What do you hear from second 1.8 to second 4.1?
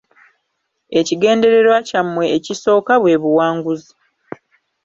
kyammwe ekisooka bwe buwanguzi.